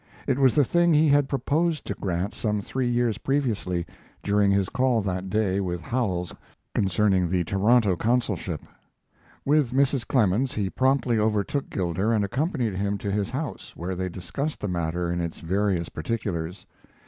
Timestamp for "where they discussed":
13.75-14.59